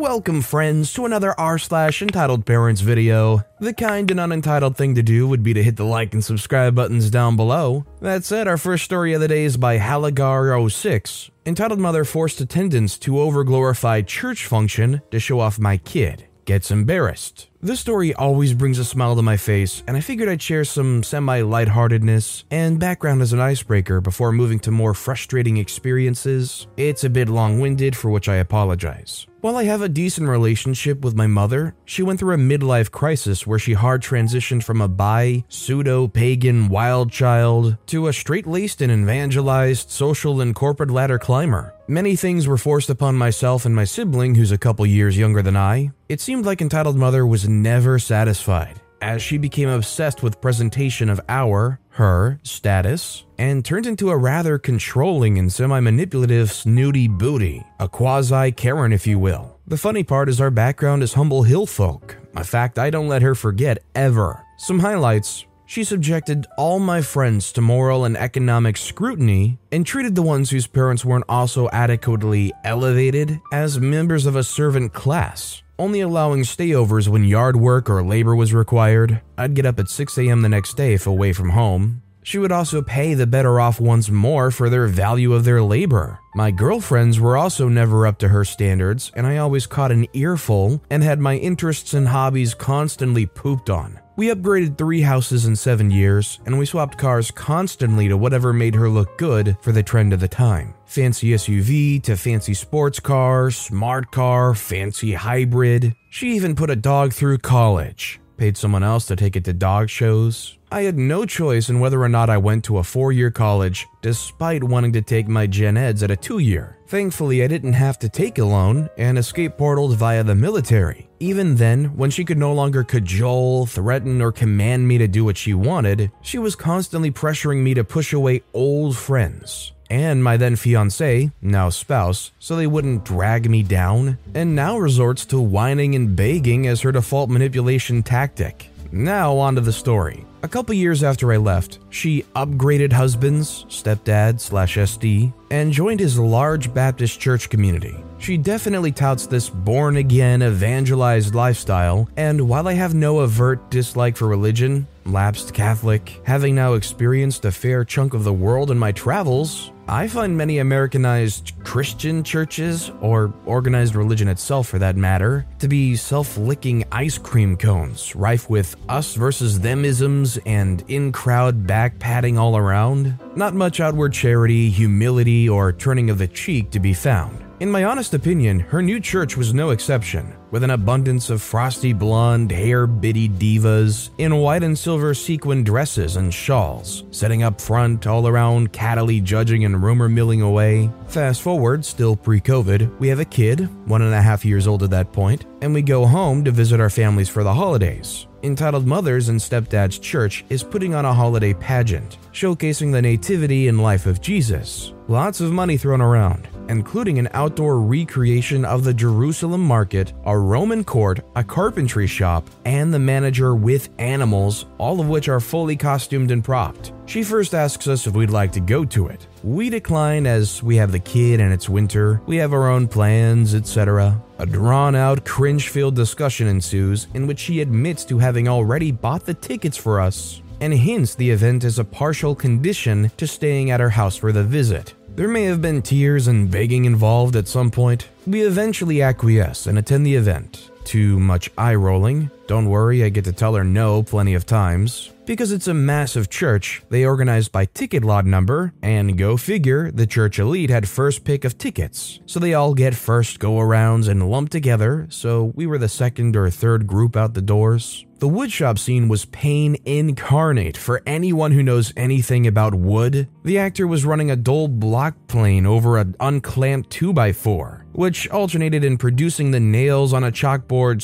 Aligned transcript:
Welcome, 0.00 0.40
friends, 0.40 0.94
to 0.94 1.04
another 1.04 1.38
r 1.38 1.58
slash 1.58 2.00
entitled 2.00 2.46
parents 2.46 2.80
video. 2.80 3.44
The 3.60 3.74
kind 3.74 4.10
and 4.10 4.18
unentitled 4.18 4.74
thing 4.74 4.94
to 4.94 5.02
do 5.02 5.28
would 5.28 5.42
be 5.42 5.52
to 5.52 5.62
hit 5.62 5.76
the 5.76 5.84
like 5.84 6.14
and 6.14 6.24
subscribe 6.24 6.74
buttons 6.74 7.10
down 7.10 7.36
below. 7.36 7.84
That 8.00 8.24
said, 8.24 8.48
our 8.48 8.56
first 8.56 8.82
story 8.84 9.12
of 9.12 9.20
the 9.20 9.28
day 9.28 9.44
is 9.44 9.58
by 9.58 9.76
Halagar06, 9.76 11.28
entitled 11.44 11.80
Mother 11.80 12.06
Forced 12.06 12.40
Attendance 12.40 12.96
to 12.96 13.12
Overglorify 13.12 14.06
Church 14.06 14.46
Function 14.46 15.02
to 15.10 15.20
Show 15.20 15.38
Off 15.38 15.58
My 15.58 15.76
Kid. 15.76 16.26
Gets 16.46 16.70
embarrassed. 16.70 17.49
This 17.62 17.78
story 17.78 18.14
always 18.14 18.54
brings 18.54 18.78
a 18.78 18.86
smile 18.86 19.16
to 19.16 19.22
my 19.22 19.36
face, 19.36 19.82
and 19.86 19.94
I 19.94 20.00
figured 20.00 20.30
I'd 20.30 20.40
share 20.40 20.64
some 20.64 21.02
semi 21.02 21.42
lightheartedness 21.42 22.44
and 22.50 22.80
background 22.80 23.20
as 23.20 23.34
an 23.34 23.40
icebreaker 23.40 24.00
before 24.00 24.32
moving 24.32 24.58
to 24.60 24.70
more 24.70 24.94
frustrating 24.94 25.58
experiences. 25.58 26.66
It's 26.78 27.04
a 27.04 27.10
bit 27.10 27.28
long 27.28 27.60
winded, 27.60 27.94
for 27.94 28.10
which 28.10 28.30
I 28.30 28.36
apologize. 28.36 29.26
While 29.42 29.56
I 29.56 29.64
have 29.64 29.80
a 29.80 29.88
decent 29.88 30.28
relationship 30.28 31.02
with 31.02 31.14
my 31.14 31.26
mother, 31.26 31.74
she 31.86 32.02
went 32.02 32.18
through 32.18 32.34
a 32.34 32.38
midlife 32.38 32.90
crisis 32.90 33.46
where 33.46 33.58
she 33.58 33.72
hard 33.72 34.02
transitioned 34.02 34.64
from 34.64 34.82
a 34.82 34.88
bi, 34.88 35.44
pseudo 35.48 36.08
pagan 36.08 36.68
wild 36.68 37.10
child 37.10 37.78
to 37.86 38.08
a 38.08 38.12
straight 38.12 38.46
laced 38.46 38.82
and 38.82 38.92
evangelized 38.92 39.90
social 39.90 40.42
and 40.42 40.54
corporate 40.54 40.90
ladder 40.90 41.18
climber. 41.18 41.74
Many 41.88 42.16
things 42.16 42.46
were 42.46 42.58
forced 42.58 42.90
upon 42.90 43.16
myself 43.16 43.64
and 43.64 43.74
my 43.74 43.84
sibling, 43.84 44.34
who's 44.34 44.52
a 44.52 44.58
couple 44.58 44.84
years 44.84 45.16
younger 45.16 45.40
than 45.40 45.56
I. 45.56 45.90
It 46.10 46.20
seemed 46.20 46.44
like 46.44 46.60
Entitled 46.60 46.96
Mother 46.96 47.26
was 47.26 47.48
never 47.50 47.98
satisfied 47.98 48.80
as 49.00 49.22
she 49.22 49.38
became 49.38 49.68
obsessed 49.68 50.22
with 50.22 50.40
presentation 50.40 51.08
of 51.08 51.20
our, 51.28 51.80
her, 51.90 52.38
status, 52.42 53.24
and 53.38 53.64
turned 53.64 53.86
into 53.86 54.10
a 54.10 54.16
rather 54.16 54.58
controlling 54.58 55.38
and 55.38 55.52
semi 55.52 55.80
manipulative 55.80 56.52
snooty 56.52 57.08
booty, 57.08 57.62
a 57.78 57.88
quasi 57.88 58.52
Karen, 58.52 58.92
if 58.92 59.06
you 59.06 59.18
will. 59.18 59.58
The 59.66 59.76
funny 59.76 60.04
part 60.04 60.28
is 60.28 60.40
our 60.40 60.50
background 60.50 61.02
is 61.02 61.14
humble 61.14 61.42
hill 61.42 61.66
folk, 61.66 62.16
a 62.34 62.44
fact 62.44 62.78
I 62.78 62.90
don't 62.90 63.08
let 63.08 63.22
her 63.22 63.34
forget 63.34 63.78
ever. 63.94 64.44
Some 64.58 64.78
highlights 64.78 65.46
she 65.66 65.84
subjected 65.84 66.48
all 66.58 66.80
my 66.80 67.00
friends 67.00 67.52
to 67.52 67.60
moral 67.60 68.04
and 68.04 68.16
economic 68.16 68.76
scrutiny 68.76 69.56
and 69.70 69.86
treated 69.86 70.16
the 70.16 70.22
ones 70.22 70.50
whose 70.50 70.66
parents 70.66 71.04
weren't 71.04 71.26
also 71.28 71.68
adequately 71.72 72.52
elevated 72.64 73.40
as 73.52 73.78
members 73.78 74.26
of 74.26 74.34
a 74.34 74.42
servant 74.42 74.92
class 74.92 75.62
only 75.80 76.00
allowing 76.00 76.42
stayovers 76.42 77.08
when 77.08 77.24
yard 77.24 77.56
work 77.56 77.88
or 77.88 78.02
labor 78.02 78.36
was 78.36 78.52
required. 78.52 79.22
I'd 79.38 79.54
get 79.54 79.64
up 79.64 79.80
at 79.80 79.88
6 79.88 80.18
a.m. 80.18 80.42
the 80.42 80.48
next 80.48 80.76
day 80.76 80.92
if 80.92 81.06
away 81.06 81.32
from 81.32 81.50
home. 81.50 82.02
She 82.22 82.38
would 82.38 82.52
also 82.52 82.82
pay 82.82 83.14
the 83.14 83.26
better 83.26 83.58
off 83.58 83.80
ones 83.80 84.10
more 84.10 84.50
for 84.50 84.68
their 84.68 84.86
value 84.86 85.32
of 85.32 85.44
their 85.44 85.62
labor. 85.62 86.18
My 86.34 86.50
girlfriends 86.50 87.18
were 87.18 87.36
also 87.36 87.68
never 87.68 88.06
up 88.06 88.18
to 88.18 88.28
her 88.28 88.44
standards, 88.44 89.10
and 89.16 89.26
I 89.26 89.38
always 89.38 89.66
caught 89.66 89.90
an 89.90 90.06
earful 90.12 90.82
and 90.90 91.02
had 91.02 91.18
my 91.18 91.36
interests 91.36 91.94
and 91.94 92.08
hobbies 92.08 92.52
constantly 92.54 93.24
pooped 93.24 93.70
on. 93.70 93.98
We 94.20 94.28
upgraded 94.28 94.76
three 94.76 95.00
houses 95.00 95.46
in 95.46 95.56
seven 95.56 95.90
years, 95.90 96.40
and 96.44 96.58
we 96.58 96.66
swapped 96.66 96.98
cars 96.98 97.30
constantly 97.30 98.06
to 98.08 98.18
whatever 98.18 98.52
made 98.52 98.74
her 98.74 98.86
look 98.86 99.16
good 99.16 99.56
for 99.62 99.72
the 99.72 99.82
trend 99.82 100.12
of 100.12 100.20
the 100.20 100.28
time. 100.28 100.74
Fancy 100.84 101.30
SUV 101.30 102.02
to 102.02 102.18
fancy 102.18 102.52
sports 102.52 103.00
car, 103.00 103.50
smart 103.50 104.10
car, 104.10 104.54
fancy 104.54 105.14
hybrid. 105.14 105.94
She 106.10 106.36
even 106.36 106.54
put 106.54 106.68
a 106.68 106.76
dog 106.76 107.14
through 107.14 107.38
college, 107.38 108.20
paid 108.36 108.58
someone 108.58 108.82
else 108.82 109.06
to 109.06 109.16
take 109.16 109.36
it 109.36 109.44
to 109.44 109.54
dog 109.54 109.88
shows. 109.88 110.58
I 110.70 110.82
had 110.82 110.98
no 110.98 111.24
choice 111.24 111.70
in 111.70 111.80
whether 111.80 112.02
or 112.02 112.10
not 112.10 112.28
I 112.28 112.36
went 112.36 112.62
to 112.64 112.76
a 112.76 112.84
four 112.84 113.12
year 113.12 113.30
college, 113.30 113.86
despite 114.02 114.62
wanting 114.62 114.92
to 114.92 115.00
take 115.00 115.28
my 115.28 115.46
gen 115.46 115.78
eds 115.78 116.02
at 116.02 116.10
a 116.10 116.16
two 116.16 116.40
year. 116.40 116.76
Thankfully, 116.88 117.42
I 117.42 117.46
didn't 117.46 117.72
have 117.72 117.98
to 118.00 118.08
take 118.10 118.36
a 118.36 118.44
loan 118.44 118.90
and 118.98 119.16
escape 119.16 119.56
portaled 119.56 119.94
via 119.94 120.22
the 120.22 120.34
military. 120.34 121.09
Even 121.20 121.56
then, 121.56 121.96
when 121.96 122.10
she 122.10 122.24
could 122.24 122.38
no 122.38 122.52
longer 122.54 122.82
cajole, 122.82 123.66
threaten, 123.66 124.22
or 124.22 124.32
command 124.32 124.88
me 124.88 124.96
to 124.96 125.06
do 125.06 125.24
what 125.24 125.36
she 125.36 125.52
wanted, 125.52 126.10
she 126.22 126.38
was 126.38 126.56
constantly 126.56 127.10
pressuring 127.10 127.62
me 127.62 127.74
to 127.74 127.84
push 127.84 128.14
away 128.14 128.42
old 128.54 128.96
friends 128.96 129.72
and 129.90 130.22
my 130.22 130.36
then 130.36 130.56
fiance, 130.56 131.30
now 131.42 131.68
spouse, 131.68 132.30
so 132.38 132.54
they 132.54 132.66
wouldn't 132.66 133.04
drag 133.04 133.50
me 133.50 133.62
down, 133.62 134.16
and 134.34 134.54
now 134.54 134.78
resorts 134.78 135.26
to 135.26 135.40
whining 135.40 135.96
and 135.96 136.14
begging 136.14 136.68
as 136.68 136.80
her 136.80 136.92
default 136.92 137.28
manipulation 137.28 138.02
tactic. 138.02 138.70
Now, 138.92 139.36
on 139.36 139.56
to 139.56 139.60
the 139.60 139.72
story. 139.72 140.24
A 140.42 140.48
couple 140.48 140.74
years 140.74 141.02
after 141.02 141.32
I 141.32 141.36
left, 141.36 141.80
she 141.90 142.22
upgraded 142.34 142.92
husbands, 142.92 143.66
stepdad 143.68 144.40
slash 144.40 144.76
SD, 144.76 145.32
and 145.50 145.72
joined 145.72 146.00
his 146.00 146.18
large 146.18 146.72
Baptist 146.72 147.20
church 147.20 147.50
community. 147.50 147.96
She 148.20 148.36
definitely 148.36 148.92
touts 148.92 149.26
this 149.26 149.48
born 149.48 149.96
again, 149.96 150.42
evangelized 150.42 151.34
lifestyle, 151.34 152.06
and 152.18 152.48
while 152.48 152.68
I 152.68 152.74
have 152.74 152.92
no 152.92 153.20
overt 153.20 153.70
dislike 153.70 154.14
for 154.14 154.28
religion, 154.28 154.86
lapsed 155.06 155.54
Catholic, 155.54 156.20
having 156.24 156.54
now 156.54 156.74
experienced 156.74 157.46
a 157.46 157.50
fair 157.50 157.82
chunk 157.82 158.12
of 158.12 158.24
the 158.24 158.32
world 158.32 158.70
in 158.70 158.78
my 158.78 158.92
travels, 158.92 159.72
I 159.88 160.06
find 160.06 160.36
many 160.36 160.58
Americanized 160.58 161.54
Christian 161.64 162.22
churches, 162.22 162.92
or 163.00 163.32
organized 163.46 163.94
religion 163.94 164.28
itself 164.28 164.68
for 164.68 164.78
that 164.78 164.98
matter, 164.98 165.46
to 165.58 165.66
be 165.66 165.96
self 165.96 166.36
licking 166.36 166.84
ice 166.92 167.16
cream 167.16 167.56
cones, 167.56 168.14
rife 168.14 168.50
with 168.50 168.76
us 168.90 169.14
versus 169.14 169.58
them 169.60 169.82
isms 169.82 170.38
and 170.44 170.84
in 170.88 171.10
crowd 171.10 171.66
back 171.66 171.98
patting 171.98 172.36
all 172.36 172.58
around. 172.58 173.18
Not 173.34 173.54
much 173.54 173.80
outward 173.80 174.12
charity, 174.12 174.68
humility, 174.68 175.48
or 175.48 175.72
turning 175.72 176.10
of 176.10 176.18
the 176.18 176.28
cheek 176.28 176.70
to 176.72 176.80
be 176.80 176.92
found. 176.92 177.49
In 177.60 177.70
my 177.70 177.84
honest 177.84 178.14
opinion, 178.14 178.58
her 178.58 178.80
new 178.80 178.98
church 178.98 179.36
was 179.36 179.52
no 179.52 179.68
exception, 179.68 180.32
with 180.50 180.64
an 180.64 180.70
abundance 180.70 181.28
of 181.28 181.42
frosty 181.42 181.92
blonde, 181.92 182.50
hair 182.50 182.86
bitty 182.86 183.28
divas 183.28 184.08
in 184.16 184.34
white 184.36 184.62
and 184.62 184.78
silver 184.78 185.12
sequin 185.12 185.62
dresses 185.62 186.16
and 186.16 186.32
shawls, 186.32 187.04
setting 187.10 187.42
up 187.42 187.60
front, 187.60 188.06
all 188.06 188.26
around, 188.26 188.72
cattily 188.72 189.20
judging 189.22 189.66
and 189.66 189.82
rumor 189.82 190.08
milling 190.08 190.40
away. 190.40 190.90
Fast 191.08 191.42
forward, 191.42 191.84
still 191.84 192.16
pre 192.16 192.40
COVID, 192.40 192.98
we 192.98 193.08
have 193.08 193.20
a 193.20 193.26
kid, 193.26 193.68
one 193.86 194.00
and 194.00 194.14
a 194.14 194.22
half 194.22 194.42
years 194.42 194.66
old 194.66 194.82
at 194.82 194.88
that 194.88 195.12
point, 195.12 195.44
and 195.60 195.74
we 195.74 195.82
go 195.82 196.06
home 196.06 196.42
to 196.44 196.50
visit 196.50 196.80
our 196.80 196.88
families 196.88 197.28
for 197.28 197.44
the 197.44 197.52
holidays. 197.52 198.26
Entitled 198.42 198.86
Mothers 198.86 199.28
and 199.28 199.38
Stepdad's 199.38 199.98
Church 199.98 200.46
is 200.48 200.62
putting 200.64 200.94
on 200.94 201.04
a 201.04 201.12
holiday 201.12 201.52
pageant, 201.52 202.16
showcasing 202.32 202.90
the 202.90 203.02
nativity 203.02 203.68
and 203.68 203.82
life 203.82 204.06
of 204.06 204.22
Jesus. 204.22 204.94
Lots 205.08 205.42
of 205.42 205.52
money 205.52 205.76
thrown 205.76 206.00
around 206.00 206.48
including 206.70 207.18
an 207.18 207.28
outdoor 207.32 207.80
recreation 207.80 208.64
of 208.64 208.84
the 208.84 208.94
Jerusalem 208.94 209.60
market, 209.60 210.12
a 210.24 210.38
Roman 210.38 210.84
court, 210.84 211.20
a 211.36 211.44
carpentry 211.44 212.06
shop, 212.06 212.48
and 212.64 212.94
the 212.94 212.98
manager 212.98 213.54
with 213.54 213.90
animals, 213.98 214.66
all 214.78 215.00
of 215.00 215.08
which 215.08 215.28
are 215.28 215.40
fully 215.40 215.76
costumed 215.76 216.30
and 216.30 216.42
propped. 216.42 216.92
She 217.06 217.22
first 217.22 217.54
asks 217.54 217.88
us 217.88 218.06
if 218.06 218.14
we'd 218.14 218.30
like 218.30 218.52
to 218.52 218.60
go 218.60 218.84
to 218.86 219.08
it. 219.08 219.26
We 219.42 219.68
decline 219.68 220.26
as 220.26 220.62
we 220.62 220.76
have 220.76 220.92
the 220.92 221.00
kid 221.00 221.40
and 221.40 221.52
it's 221.52 221.68
winter, 221.68 222.22
we 222.26 222.36
have 222.36 222.52
our 222.52 222.70
own 222.70 222.86
plans, 222.86 223.54
etc. 223.54 224.22
A 224.38 224.46
drawn 224.46 224.94
out, 224.94 225.24
cringe 225.24 225.68
filled 225.68 225.96
discussion 225.96 226.46
ensues 226.46 227.08
in 227.14 227.26
which 227.26 227.40
she 227.40 227.60
admits 227.60 228.04
to 228.06 228.18
having 228.18 228.48
already 228.48 228.92
bought 228.92 229.26
the 229.26 229.34
tickets 229.34 229.76
for 229.76 230.00
us 230.00 230.40
and 230.60 230.74
hints 230.74 231.14
the 231.14 231.30
event 231.30 231.64
is 231.64 231.78
a 231.78 231.84
partial 231.84 232.34
condition 232.34 233.10
to 233.16 233.26
staying 233.26 233.70
at 233.70 233.80
her 233.80 233.90
house 233.90 234.16
for 234.16 234.30
the 234.30 234.44
visit. 234.44 234.94
There 235.16 235.28
may 235.28 235.44
have 235.44 235.60
been 235.60 235.82
tears 235.82 236.28
and 236.28 236.50
begging 236.50 236.84
involved 236.84 237.36
at 237.36 237.48
some 237.48 237.70
point. 237.70 238.08
We 238.26 238.42
eventually 238.42 239.02
acquiesce 239.02 239.66
and 239.66 239.76
attend 239.76 240.06
the 240.06 240.14
event. 240.14 240.70
Too 240.84 241.18
much 241.18 241.50
eye 241.58 241.74
rolling, 241.74 242.30
Don't 242.50 242.68
worry, 242.68 243.04
I 243.04 243.10
get 243.10 243.26
to 243.26 243.32
tell 243.32 243.54
her 243.54 243.62
no 243.62 244.02
plenty 244.02 244.34
of 244.34 244.44
times. 244.44 245.12
Because 245.24 245.52
it's 245.52 245.68
a 245.68 245.72
massive 245.72 246.28
church, 246.28 246.82
they 246.88 247.04
organized 247.04 247.52
by 247.52 247.66
ticket 247.66 248.02
lot 248.04 248.26
number, 248.26 248.72
and 248.82 249.16
go 249.16 249.36
figure, 249.36 249.92
the 249.92 250.04
church 250.04 250.40
elite 250.40 250.68
had 250.68 250.88
first 250.88 251.22
pick 251.22 251.44
of 251.44 251.56
tickets. 251.58 252.18
So 252.26 252.40
they 252.40 252.54
all 252.54 252.74
get 252.74 252.96
first 252.96 253.38
go 253.38 253.52
arounds 253.52 254.08
and 254.08 254.28
lumped 254.28 254.50
together, 254.50 255.06
so 255.10 255.52
we 255.54 255.68
were 255.68 255.78
the 255.78 255.88
second 255.88 256.34
or 256.34 256.50
third 256.50 256.88
group 256.88 257.16
out 257.16 257.34
the 257.34 257.40
doors. 257.40 258.04
The 258.18 258.28
woodshop 258.28 258.78
scene 258.78 259.08
was 259.08 259.24
pain 259.26 259.76
incarnate 259.86 260.76
for 260.76 261.02
anyone 261.06 261.52
who 261.52 261.62
knows 261.62 261.90
anything 261.96 262.46
about 262.46 262.74
wood. 262.74 263.28
The 263.44 263.56
actor 263.56 263.86
was 263.86 264.04
running 264.04 264.30
a 264.30 264.36
dull 264.36 264.68
block 264.68 265.14
plane 265.26 265.64
over 265.64 265.96
an 265.96 266.16
unclamped 266.20 266.90
2x4, 266.90 267.84
which 267.92 268.28
alternated 268.28 268.84
in 268.84 268.98
producing 268.98 269.52
the 269.52 269.60
nails 269.60 270.12
on 270.12 270.24
a 270.24 270.32
chalkboard 270.32 271.00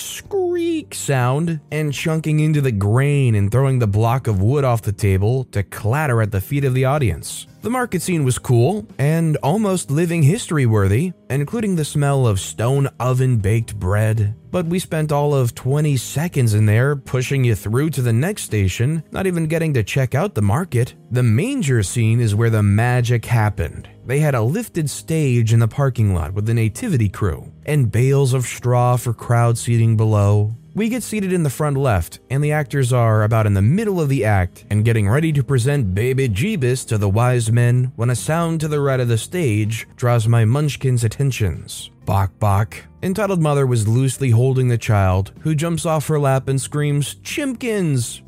squeak 0.57 0.95
sound 0.95 1.61
and 1.71 1.93
chunking 1.93 2.41
into 2.41 2.63
the 2.63 2.73
grain 2.73 3.35
and 3.35 3.53
throwing 3.53 3.79
the 3.79 3.87
block 3.87 4.27
of 4.27 4.41
wood 4.41 4.65
off 4.65 4.81
the 4.81 4.91
table 4.91 5.45
to 5.45 5.63
clatter 5.63 6.23
at 6.23 6.33
the 6.33 6.41
feet 6.41 6.65
of 6.65 6.73
the 6.73 6.87
audience. 6.87 7.47
The 7.61 7.69
market 7.69 8.01
scene 8.01 8.25
was 8.25 8.39
cool 8.39 8.87
and 8.99 9.37
almost 9.43 9.91
living 9.91 10.23
history 10.23 10.65
worthy, 10.65 11.13
including 11.29 11.77
the 11.77 11.85
smell 11.85 12.27
of 12.27 12.41
stone 12.41 12.89
oven 12.99 13.37
baked 13.37 13.79
bread. 13.79 14.35
But 14.51 14.65
we 14.65 14.79
spent 14.79 15.13
all 15.13 15.35
of 15.35 15.55
20 15.55 15.95
seconds 15.99 16.55
in 16.55 16.65
there 16.65 16.97
pushing 16.97 17.45
you 17.45 17.55
through 17.55 17.91
to 17.91 18.01
the 18.01 18.15
next 18.15 18.45
station, 18.45 19.03
not 19.11 19.27
even 19.27 19.49
getting 19.49 19.75
to 19.75 19.83
check 19.83 20.15
out 20.15 20.35
the 20.35 20.41
market. 20.41 20.95
The 21.11 21.23
manger 21.23 21.83
scene 21.83 22.19
is 22.19 22.35
where 22.35 22.49
the 22.49 22.63
magic 22.63 23.27
happened. 23.27 23.91
They 24.07 24.21
had 24.21 24.37
a 24.37 24.43
lifted 24.43 24.89
stage 24.89 25.53
in 25.53 25.59
the 25.59 25.67
parking 25.67 26.15
lot 26.15 26.33
with 26.33 26.47
the 26.47 26.55
nativity 26.55 27.09
crew 27.09 27.53
and 27.65 27.91
bales 27.91 28.35
of 28.35 28.45
straw 28.45 28.97
for 28.97 29.13
crowd 29.13 29.59
seating 29.59 29.97
below. 29.97 30.55
We 30.77 30.89
get 30.89 31.03
seated 31.03 31.33
in 31.33 31.43
the 31.43 31.51
front 31.51 31.77
left, 31.77 32.21
and 32.31 32.45
the 32.45 32.53
actors 32.53 32.93
are 32.93 33.25
about 33.25 33.47
in 33.47 33.55
the 33.55 33.63
middle 33.63 34.01
of 34.01 34.09
the 34.09 34.25
act 34.25 34.65
and 34.71 34.85
getting 34.85 35.09
ready 35.09 35.33
to 35.33 35.43
present 35.43 35.93
Baby 35.93 36.29
Jeebus 36.29 36.87
to 36.87 36.99
the 36.99 37.09
wise 37.09 37.51
men 37.51 37.91
when 37.97 38.11
a 38.11 38.15
sound 38.15 38.61
to 38.61 38.69
the 38.69 38.79
right 38.79 39.01
of 39.01 39.09
the 39.09 39.19
stage 39.19 39.89
draws 39.97 40.29
my 40.29 40.45
munchkin's 40.45 41.03
attentions. 41.03 41.91
Bok 42.05 42.39
Bok. 42.39 42.77
Entitled 43.03 43.43
Mother 43.43 43.67
was 43.67 43.89
loosely 43.89 44.31
holding 44.31 44.69
the 44.69 44.79
child, 44.79 45.33
who 45.41 45.57
jumps 45.57 45.85
off 45.85 46.07
her 46.07 46.21
lap 46.21 46.47
and 46.47 46.61
screams, 46.61 47.17
Chimkins! 47.17 48.21